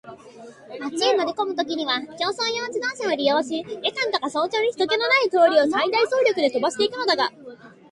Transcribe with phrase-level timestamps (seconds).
[0.79, 7.31] 町へ乗りこむときには競走用自動車を利用し、夜間とか早朝に人気ひとけのない通りを最大速力で飛ばしていくのだが、